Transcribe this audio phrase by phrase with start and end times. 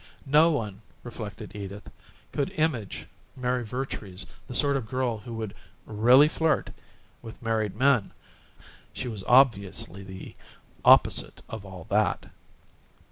[0.25, 1.91] No one, reflected Edith,
[2.31, 3.05] could image
[3.35, 5.53] Mary Vertrees the sort of girl who would
[5.85, 6.71] "really flirt"
[7.21, 8.11] with married men
[8.93, 10.33] she was obviously the
[10.83, 12.31] "opposite of all that."